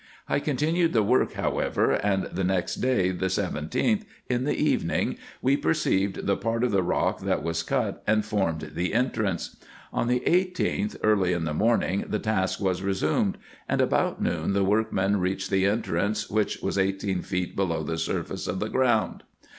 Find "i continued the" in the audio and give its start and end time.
0.27-1.03